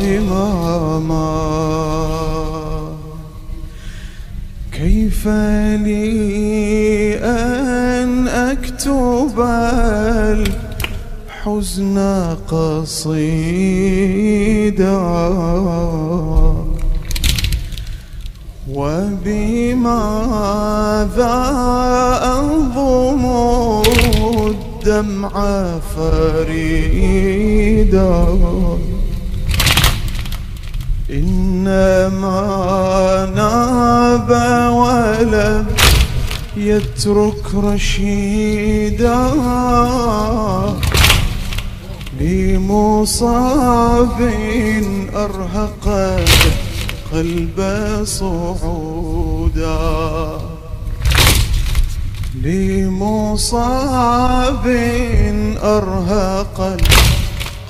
[0.00, 1.56] إماما.
[4.72, 5.26] كيف
[5.84, 9.40] لي أن أكتب
[11.46, 11.98] الحزن
[12.48, 13.36] قصيدا؟
[18.70, 20.16] وبماذا
[22.38, 23.24] أنظم
[24.46, 25.32] الدمع
[25.96, 26.96] فريدا؟
[31.66, 34.30] إنما ناب
[34.72, 35.66] ولم
[36.56, 39.30] يترك رشيدا
[42.20, 44.20] لمصاب
[45.14, 45.86] أرهق
[47.12, 47.58] قلب
[48.04, 49.78] صعودا
[52.42, 54.66] لمصاب
[55.62, 56.76] أرهق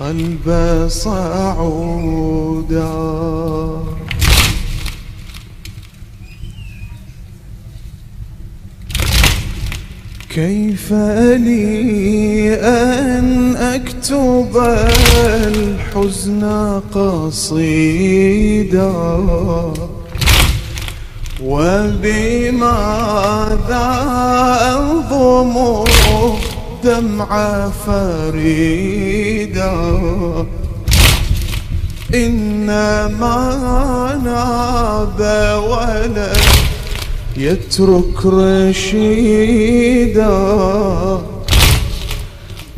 [0.00, 1.86] القلب صعودا
[10.34, 14.56] كيف لي أن أكتب
[15.46, 16.44] الحزن
[16.94, 18.06] قصيدا؟
[21.42, 22.66] وبماذا
[24.76, 25.86] أنظم
[26.86, 27.30] دمع
[27.86, 29.72] فريدا.
[32.14, 33.40] إنما
[34.24, 35.20] ناب
[35.70, 36.36] ولد
[37.36, 39.26] يترك رشيدا.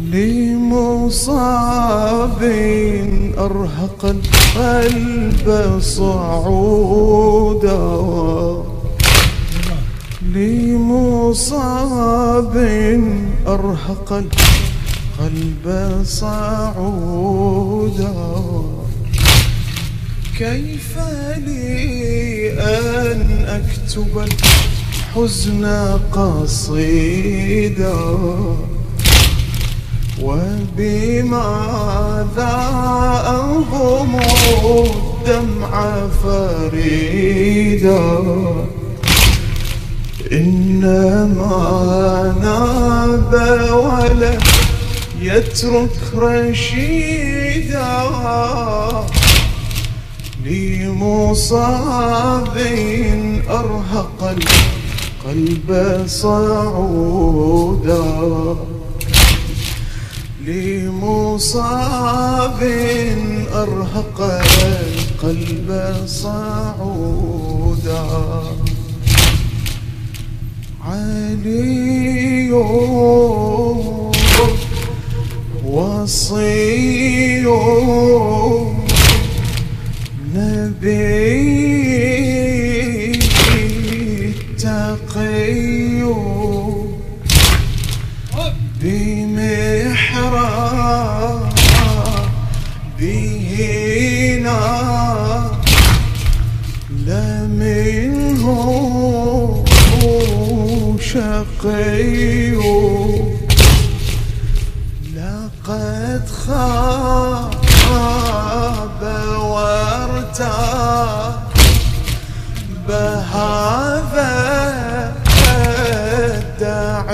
[0.01, 1.23] لمصاب
[3.39, 5.47] أرهق القلب
[5.81, 7.09] صعودا.
[10.35, 12.55] لمصاب
[13.47, 15.67] أرهق القلب
[16.05, 18.15] صعودا.
[20.39, 20.99] كيف
[21.47, 25.65] لي أن أكتب الحزن
[26.13, 28.01] قصيدا؟
[30.23, 31.37] وبماذا
[33.27, 34.13] أنظم
[34.77, 35.75] الدمع
[36.23, 38.03] فريدا؟
[40.33, 43.33] إنما ناب
[43.73, 44.39] ولا
[45.21, 48.03] يترك رشيدا.
[50.45, 52.57] لمصاب
[53.51, 54.21] أرهق
[55.27, 55.69] القلب
[56.07, 58.05] صعودا.
[60.47, 62.61] لمصاب
[63.55, 64.19] أرهق
[64.63, 65.69] القلب
[66.07, 68.05] صعودا.
[70.89, 72.53] علي
[75.65, 77.47] وصي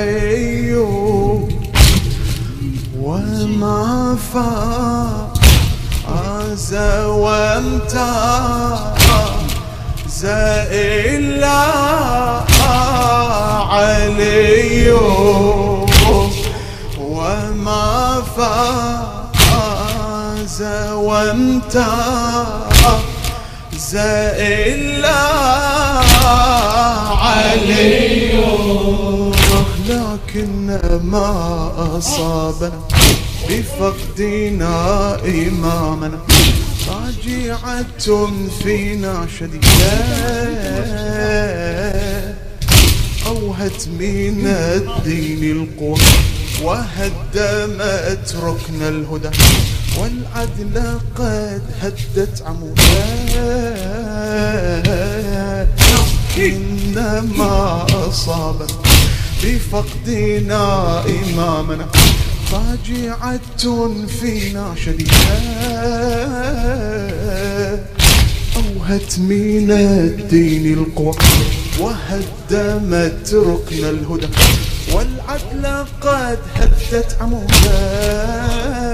[0.05, 0.75] الداعي
[3.01, 4.17] وما
[6.05, 6.75] فاز
[7.07, 8.65] وامتاز
[10.25, 11.65] إلا
[13.71, 14.91] علي
[17.01, 19.43] وما فاز
[20.93, 22.64] وامتاز
[23.97, 25.21] إلا
[27.17, 28.35] علي.
[29.89, 31.29] لكن ما
[31.99, 32.83] أصابنا
[33.49, 34.77] بفقدنا
[35.25, 36.19] إمامنا
[36.89, 38.07] راجعة
[38.63, 39.95] فينا شديدة
[43.27, 45.99] أوهت من الدين القوى
[46.63, 49.31] وهدمت ركن الهدى.
[49.99, 52.83] والعدل قد هدت عمودا.
[56.39, 58.75] إنما أصابت
[59.45, 60.65] بفقدنا
[61.07, 61.87] إمامنا
[62.51, 63.41] فاجعة
[64.21, 65.15] فينا شديدة
[68.57, 71.15] أوهت من الدين القوى
[71.81, 74.29] وهدمت ركن الهدى.
[74.93, 75.65] والعدل
[76.01, 76.39] قد
[76.95, 78.85] رحلة عمودا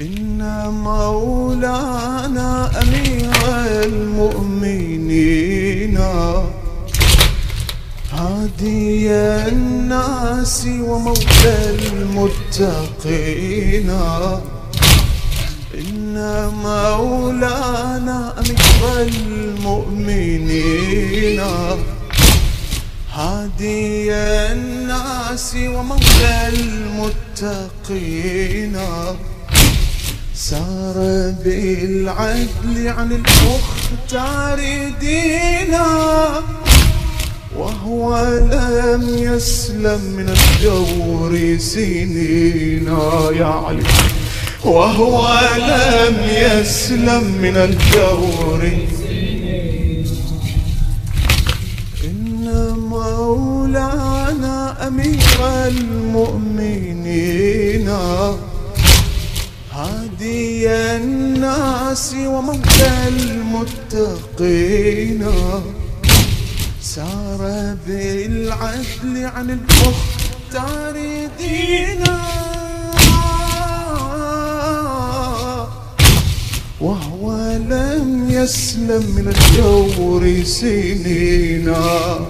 [0.00, 3.21] إن مولانا أمين.
[8.62, 9.10] هادي
[9.48, 13.10] الناس ومولى المتقين.
[15.74, 16.14] إن
[16.62, 18.82] مولانا أمير
[19.66, 20.62] المؤمنين.
[23.12, 26.48] هادي الناس ومولى
[27.42, 28.76] المتقين.
[30.34, 30.96] سار
[31.44, 34.58] بالعدل عن المختار
[35.00, 35.86] دينا.
[37.58, 43.82] وهو لم يسلم من الجور سنينا يا علي
[44.64, 48.70] وهو لم يسلم من الجور.
[52.04, 57.88] إن مولانا أمير المؤمنين
[59.72, 65.22] هادي الناس ومولى المتقين.
[66.94, 67.42] سار
[67.86, 70.96] بالعدل عن المختار
[71.38, 72.18] دينا.
[76.80, 77.32] وهو
[77.70, 82.20] لم يسلم من الجور سنينا.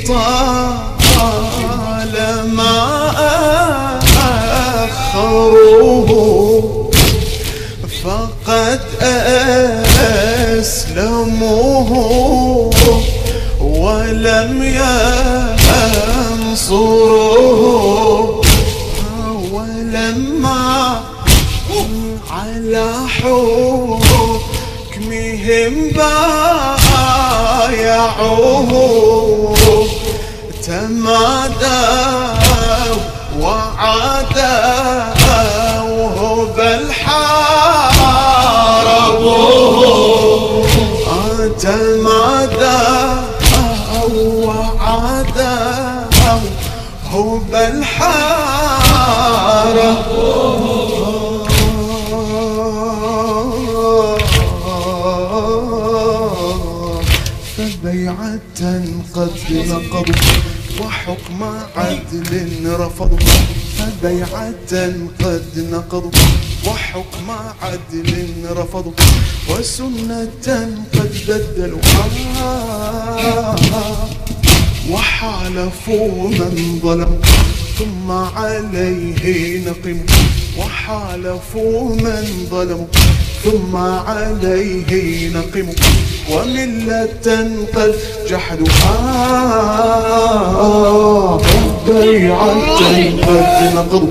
[0.08, 0.88] طال
[2.44, 3.10] ما
[4.84, 6.10] أخروه.
[8.04, 8.80] فقد
[10.58, 11.90] أسلموه
[13.60, 14.52] ولم
[16.62, 17.08] ينصروه.
[19.52, 21.00] ولما
[22.30, 24.32] على حكمهم
[27.68, 28.38] بايعوه.
[30.68, 32.28] تمادوا
[33.40, 34.58] وعادوه
[36.56, 37.88] بل حاربوه
[41.62, 43.08] تمادوا
[44.44, 46.00] وعادوه
[47.52, 48.28] بل حاربوه
[57.56, 58.38] فبيعة
[59.14, 61.42] قد نقضوا وحكم
[61.76, 63.18] عدل رفضوا
[63.78, 64.72] فبيعة
[65.24, 66.10] قد نقضوا
[66.66, 67.30] وحكم
[67.62, 68.92] عدل رفضوا
[69.50, 70.48] وسنة
[70.94, 71.80] قد بدلوا.
[74.90, 77.20] وحالفوا من ظلم.
[77.78, 79.98] ثم عليه نقم.
[80.58, 82.86] وحالفوا من ظلموا
[83.44, 85.66] ثم عليه نقم.
[86.30, 87.28] وملة
[87.74, 87.94] قد
[88.30, 88.66] جحدوا
[89.78, 91.40] آه.
[91.86, 92.76] بيعة
[93.26, 94.08] قد نقضوا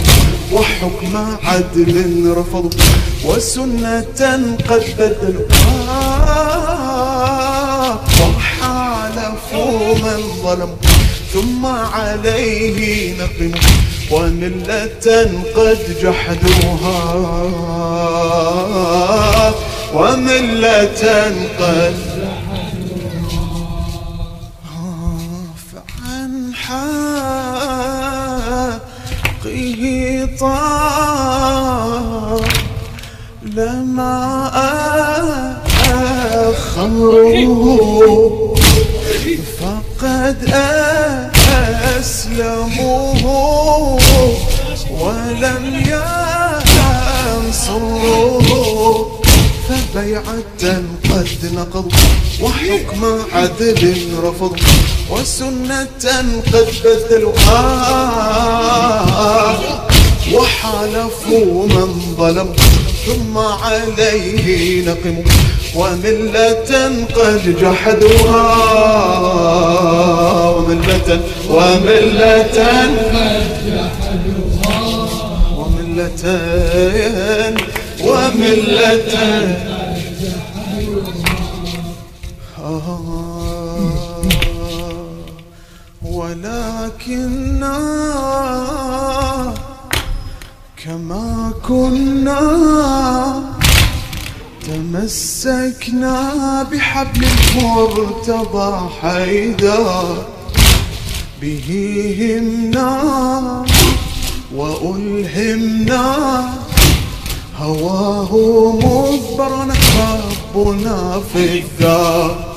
[0.54, 2.70] وحكم عدل رفضوا
[3.26, 5.46] وسنة قد بدلوا
[6.30, 10.76] آه وحالفوا من ظلموا
[11.34, 13.62] ثم عليه نقموا
[14.12, 15.08] وملة
[15.56, 16.98] قد جحدوها.
[19.94, 21.04] وملة
[21.60, 21.96] قد
[25.72, 27.10] فعن حقه
[30.40, 31.68] طار
[33.44, 34.52] لما
[36.50, 37.78] أخروه
[39.60, 40.40] فقد
[42.00, 43.24] أسلموه
[44.92, 45.64] ولم
[47.46, 48.47] ينصروه
[49.98, 50.24] فبيعة
[51.10, 51.92] قد نقضوا
[52.42, 53.02] وحكم
[53.34, 54.58] عدل رفضوا
[55.10, 56.06] وسنة
[56.54, 59.56] قد بدلوا آه
[60.34, 62.54] وحالفوا من ظلموا
[63.06, 65.24] ثم عليه نقموا
[65.76, 68.48] وملة قد جحدوها
[70.50, 72.58] وملة وملة
[75.58, 76.24] وملة
[78.04, 79.77] وملة
[86.28, 87.80] ولكننا
[90.84, 92.44] كما كنا
[94.68, 96.14] تمسكنا
[96.72, 100.26] بحبل المرتضى حيدر
[101.42, 101.68] به
[102.20, 102.92] همنا
[104.56, 106.06] وألهمنا
[107.58, 108.32] هواه
[108.84, 109.76] مضبرنا
[110.56, 112.48] ربنا في الدار.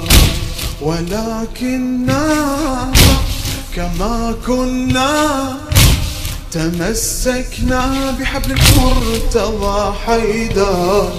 [0.82, 2.20] ولكننا
[3.76, 5.58] كما كنا
[6.52, 11.12] تمسكنا بحبل المرتضى حيدر.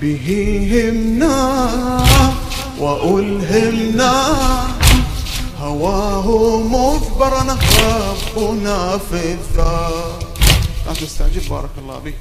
[0.00, 0.26] به
[0.72, 1.68] همنا
[2.78, 4.14] وألهمنا
[5.60, 6.26] هواه
[6.60, 10.18] مذبرنا ربنا في الثار.
[10.86, 12.14] لا تستعجل بارك الله بك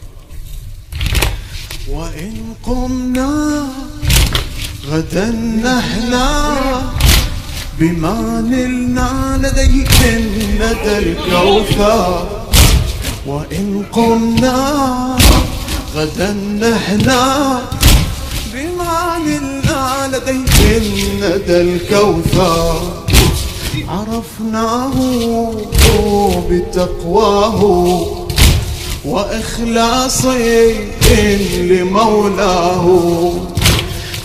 [1.89, 3.67] وإن قمنا
[4.87, 5.25] غدا
[5.63, 6.29] نهنا
[7.79, 12.27] بما نلنا لديه من ندى الكوثر.
[13.27, 15.17] وإن قمنا
[15.95, 17.61] غدا نهنا.
[18.53, 22.81] بما نلنا لديه من ندى الكوثر.
[23.89, 24.93] عرفناه
[26.49, 27.61] بتقواه.
[29.05, 30.25] وإخلاص
[31.59, 33.33] لمولاه.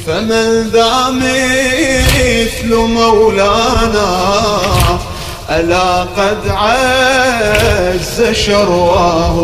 [0.07, 4.09] فمن ذا مثل مولانا
[5.51, 9.37] ألا قد عز شرواه.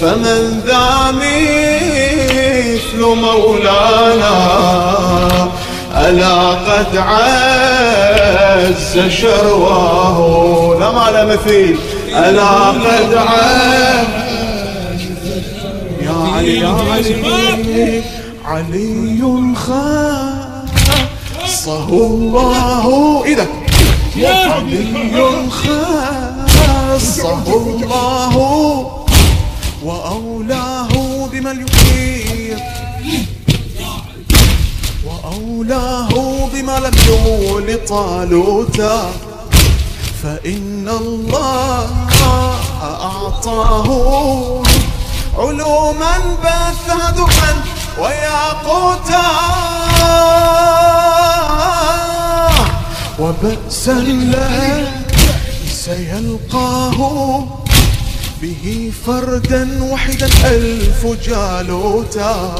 [0.00, 4.36] فمن ذا مثل مولانا
[5.96, 8.28] ألا قد عز
[9.08, 10.76] شرواه.
[10.80, 11.78] لا ما لا مثيل.
[12.08, 14.06] ألا قد عز
[16.02, 16.58] يا علي.
[16.58, 18.15] يا علي.
[18.56, 19.20] علي
[19.56, 20.68] خاصه
[21.88, 22.84] الله.
[23.26, 23.46] إذا
[24.16, 28.34] علي خاصه الله.
[29.84, 30.92] وأولاه
[31.32, 32.62] بما يحيط
[35.06, 36.12] وأولاه
[36.54, 39.10] بما لم يول طالوتا
[40.22, 41.90] فإن الله
[42.82, 43.88] أعطاه
[45.38, 49.26] علوما بثها درا وياقوتا
[53.18, 53.92] وبأسا
[54.32, 54.84] لا
[55.70, 56.98] سيلقاه
[58.42, 62.54] به فردا وحدا ألف جالوتا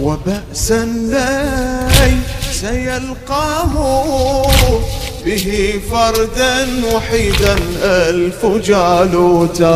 [0.00, 3.72] وبأسا ليس يلقاه
[5.24, 9.72] به فردا وحيدا ألف جالوتا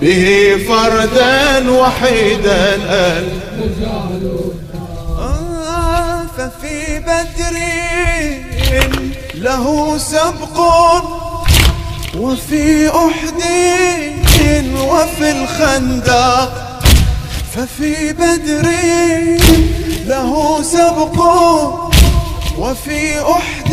[0.00, 2.80] به فردا وحيدا
[5.18, 7.56] آه ففي بدر
[9.34, 10.58] له سبق
[12.16, 13.42] وفي أحد
[14.88, 16.52] وفي الخندق.
[17.54, 18.66] ففي بدر
[20.06, 21.18] له سبق
[22.58, 23.72] وفي أحد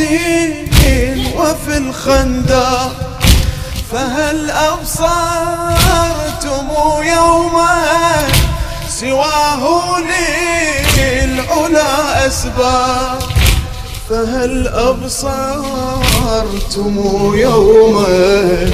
[1.38, 3.11] وفي الخندق.
[3.92, 5.08] فهل أبصرتم
[7.02, 7.84] يوما
[8.90, 9.98] سواه
[10.98, 13.20] للعلا أسباب؟
[14.10, 15.74] فهل أبصرتم
[17.36, 18.72] يوما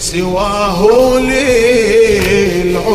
[0.00, 0.86] سواه
[1.18, 2.90] للعلا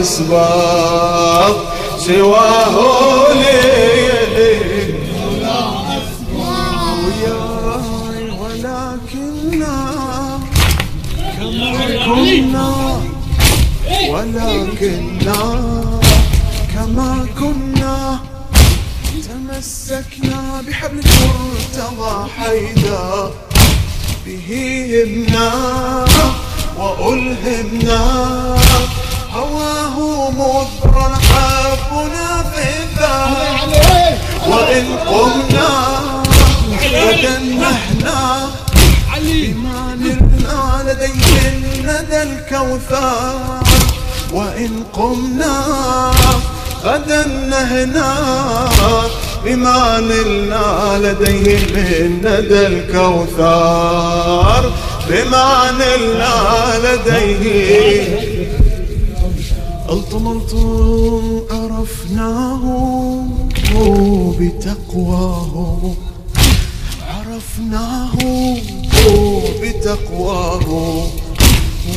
[0.00, 1.56] أسباب؟
[1.98, 2.76] سواه
[3.32, 3.97] للعلا
[14.06, 15.42] ولكننا
[16.74, 18.20] كما كنا
[19.28, 23.30] تمسكنا بحبل المرتضى حيدا
[24.26, 24.48] به
[24.94, 25.50] همنا
[26.78, 28.02] وألهمنا.
[29.32, 29.96] هواه
[30.30, 33.68] مضبرا حبنا في الثار
[34.48, 35.72] وإن قمنا
[37.60, 38.48] نهنا.
[39.18, 43.58] بما نلنا لديه الندى الكوثر.
[44.32, 45.64] وإن قمنا
[46.84, 48.14] غدا نهنا
[49.44, 53.92] بما نلنا لديه من ندى الكوثر.
[55.08, 56.34] بما نلنا
[56.84, 58.18] لديه.
[59.90, 62.64] الطم الطم عرفناه
[64.38, 65.94] بتقواه.
[67.08, 68.16] عرفناه
[69.62, 71.06] بتقواه.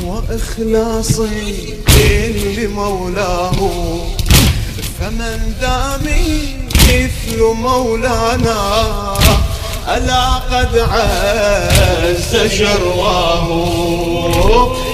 [0.06, 1.74] وإخلاصي
[2.58, 3.60] لمولاه.
[5.00, 6.56] فمن دامي
[6.88, 8.62] مثل مولانا
[9.88, 13.48] ألا قد عز شرواه.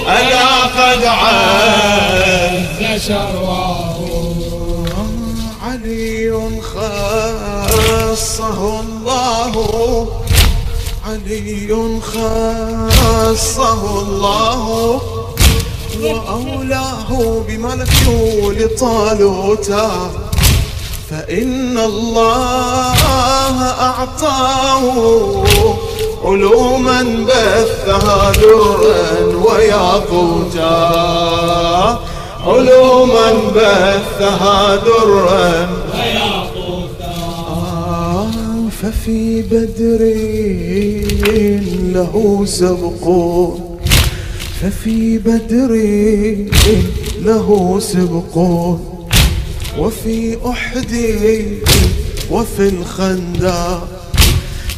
[0.08, 3.94] ألا قد عز شرواه.
[5.62, 6.32] علي
[6.74, 10.08] خاصه الله.
[11.08, 14.64] علي خاصه الله
[16.02, 17.42] وأولاه
[18.08, 19.90] يول طالوتا.
[21.10, 22.96] فإن الله
[23.80, 24.84] أعطاه
[26.24, 30.78] علوما بثها درا وياقوتا.
[32.46, 36.37] علوما بثها درا آه
[38.88, 40.02] ففي بدر
[41.92, 43.04] له سبق.
[44.62, 45.72] ففي بدر
[47.24, 48.36] له سبق.
[49.78, 50.94] وفي أحد
[52.30, 53.88] وفي الخندق.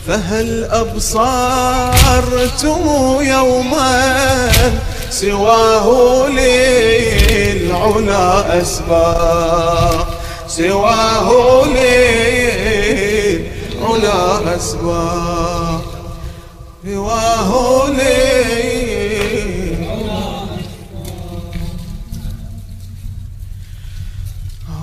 [0.06, 1.22] فهل أبصرتم
[3.20, 4.50] يوما
[5.10, 8.26] سواه للعلا
[8.62, 10.06] أسباب
[10.48, 12.29] سواه للعلا
[14.04, 15.80] أسباب
[16.84, 19.00] سواه للعلا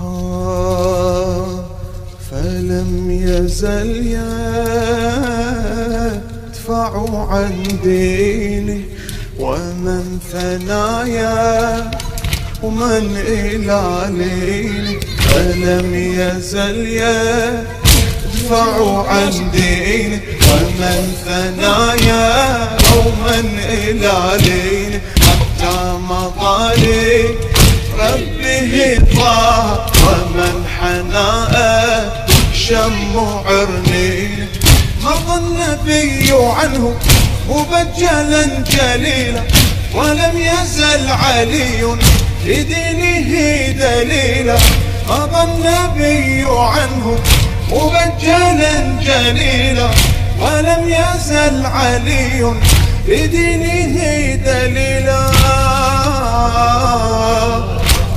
[0.02, 1.64] آه،
[2.30, 4.06] فلم يزل
[6.46, 6.92] يدفع
[7.28, 8.80] عن دينه
[9.40, 11.90] ومن ثنايا
[12.62, 15.00] ومن إلى ليله.
[15.18, 17.77] فلم يزل يدفع
[18.52, 26.74] عن دينه ومن ثنايا ومن إلى ليله حتى مضى
[27.98, 29.86] ربه طه.
[30.06, 34.48] ومن حناء شم عرنين.
[35.02, 36.94] مضى النبي عنه
[37.48, 39.42] مبجلا جليلا.
[39.94, 41.96] ولم يزل علي
[42.44, 43.30] لدينه
[43.72, 44.58] دليلا.
[45.08, 47.18] مضى النبي عنه
[47.70, 49.88] مبجلا جليلا
[50.40, 52.52] ولم يزل علي
[53.08, 53.96] لدينه
[54.34, 55.30] دليلا.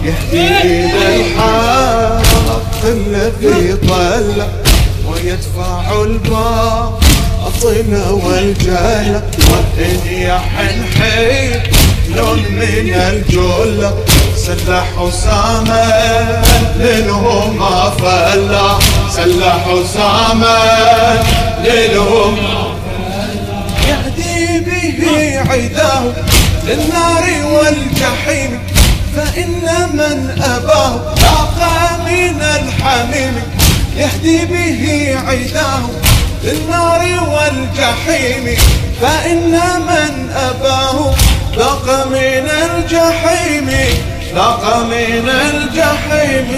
[0.04, 4.48] يهدي إلى الحق الذي ضل
[5.08, 7.92] ويدفع الباطل
[8.24, 9.14] والجهل.
[9.52, 10.78] وإن يحن
[12.16, 13.92] لون من الجلة.
[14.46, 15.94] سلح أسامة
[16.80, 20.58] للهما فلا سلح أسامة
[21.64, 22.76] للهما
[23.88, 26.04] يهدي به عداه
[26.68, 28.60] للنار والجحيم
[29.16, 33.42] فإن من أباه لاقى من الحميم.
[33.98, 35.90] يهدي به عداه
[36.44, 38.58] للنار والجحيم
[39.02, 39.52] فإن
[39.88, 41.14] من أباه
[41.58, 43.70] لاقى من الجحيم.
[44.36, 46.50] لاقى من الجحيم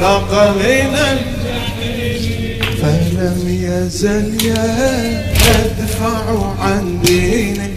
[0.00, 2.58] لاقى من الجحيم.
[2.82, 4.28] فلم يزل
[5.46, 6.24] يدفع
[6.60, 7.68] عن دينه.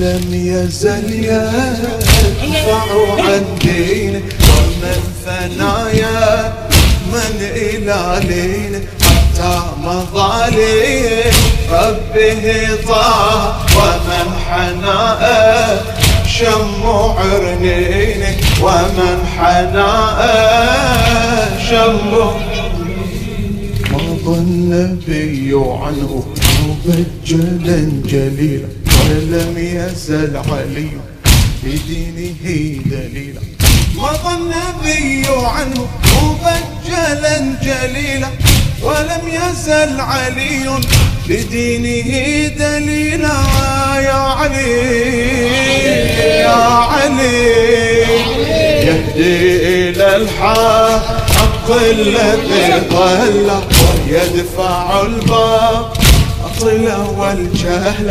[0.00, 2.86] لم يزل يدفع
[3.18, 4.22] عن دينه.
[4.48, 6.54] ومن ثنايا
[7.12, 8.82] من إلى لينه
[9.84, 10.56] مضى
[11.70, 12.44] ربه
[12.88, 15.22] طه ومن حناء
[16.26, 20.20] شم عرنينه ومن حناء
[21.70, 22.14] شم
[23.92, 26.24] مضى النبي عنه
[26.66, 28.68] مبجلا جليلا
[29.00, 30.90] ولم يزل علي
[31.62, 32.44] بدينه
[32.86, 33.40] دليلا.
[33.96, 35.88] مضى النبي عنه
[36.22, 38.28] مبجلا جليلا
[38.82, 40.80] ولم يزل علي
[41.28, 42.10] بدينه
[42.48, 43.38] دليلا
[43.96, 44.76] يا علي.
[46.40, 47.46] يا علي.
[48.86, 49.36] يهدي
[49.88, 53.48] إلى الحق الذي ضل
[54.10, 56.84] ويدفع الباطل
[57.16, 58.08] والجهل.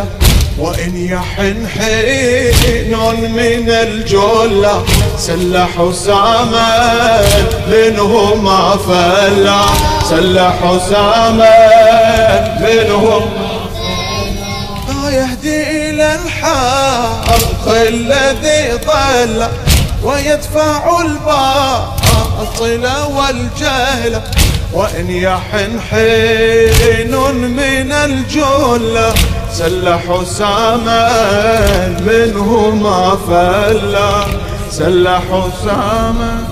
[0.60, 2.98] وإن يحن حين
[3.32, 4.86] من الجلة
[5.18, 7.22] سلح ساما
[7.68, 9.62] منهما فلا.
[10.10, 11.58] سلح ساما
[12.60, 13.22] منهم.
[15.12, 19.48] يهدي إلى الحق الذي ضل
[20.04, 24.22] ويدفع الباطل والجهل.
[24.76, 29.14] وإن يحن حين من الجلة
[29.54, 31.10] سلح ساما
[32.08, 34.26] منهما فلا.
[34.72, 36.48] سلح ساما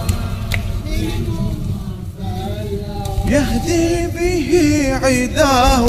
[3.28, 4.50] يهدي به
[5.04, 5.86] عداه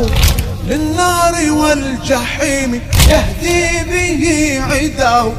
[0.68, 2.80] للنار والجحيم.
[3.08, 4.24] يهدي به
[4.70, 5.32] عداه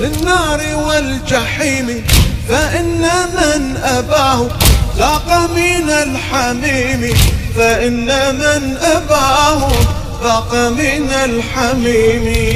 [0.00, 2.04] للنار والجحيم.
[2.48, 3.02] فإن
[3.34, 4.48] من أباه
[4.98, 7.14] لاق من الحميم
[7.56, 9.68] فإن من أباه
[10.22, 12.54] فاق من الحميم.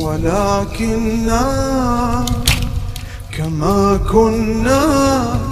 [0.00, 1.44] ولكننا
[3.36, 5.47] كما كنا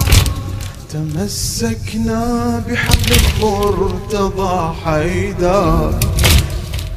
[0.93, 2.23] تمسكنا
[2.67, 5.93] بحبل المرتضى حيدر.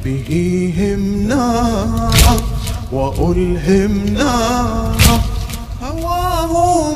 [0.05, 2.09] به همنا
[2.91, 4.35] وألهمنا
[5.83, 6.51] هواه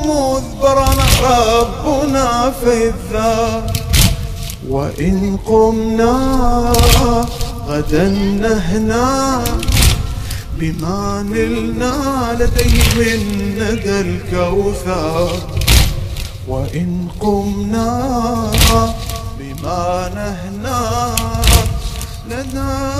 [0.06, 3.78] مذبرنا ربنا في الذات
[4.68, 6.72] وإن قمنا
[7.68, 8.08] غدا
[8.42, 9.44] نهنا
[10.58, 13.20] بما نلنا لديه من
[13.58, 15.55] ندى الكوثر.
[16.48, 18.50] وإن قمنا
[19.38, 21.14] بما نهنا
[22.30, 22.92] لنا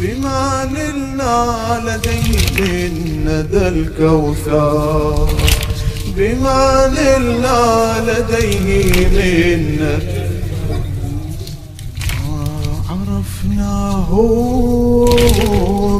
[0.00, 2.88] بما نلنا لديه
[3.26, 5.28] ندى الكوثر.
[6.16, 7.64] بما نلنا
[8.06, 9.62] لديه من
[12.88, 14.10] عرفناه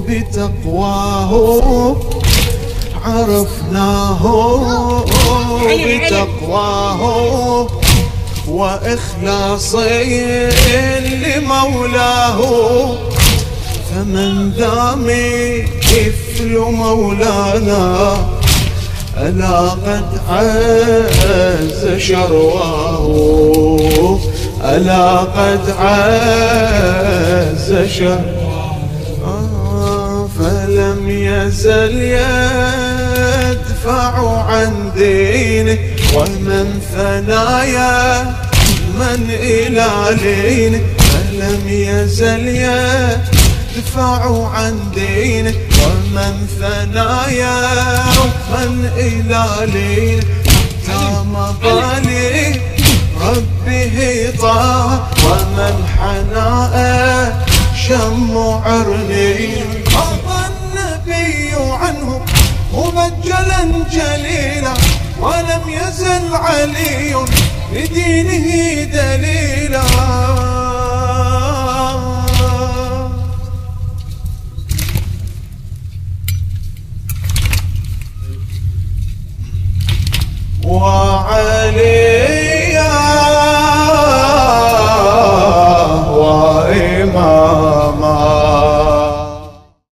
[0.08, 1.32] بتقواه.
[3.04, 4.22] عرفناه
[5.86, 7.68] بتقواه
[8.48, 9.74] وإخلاص
[11.24, 12.40] لمولاه.
[13.90, 18.16] فمن ذا مثل مولانا
[19.18, 23.08] ألا قد عز شرواه.
[24.64, 26.88] ألا قد عز
[27.88, 28.38] شرواه.
[30.38, 31.92] فلم يزل
[33.88, 35.78] يدفع عن دينه.
[36.14, 38.22] ومن ثنايا
[38.98, 39.88] من إلى
[40.22, 42.48] لينه فلم يزل
[43.76, 45.54] يدفع عن دينه.
[45.84, 47.60] ومن ثنايا
[48.50, 51.80] من إلى لينه حتى مضى
[53.20, 55.08] ربه طه.
[55.24, 57.46] ومن حناء
[57.88, 59.77] شم عرني
[62.98, 63.60] مجلا
[63.92, 64.74] جليلا
[65.20, 67.14] ولم يزل علي
[67.72, 68.46] لدينه
[68.84, 69.84] دليلا.
[80.64, 82.08] وعلي
[86.18, 87.77] وإمام.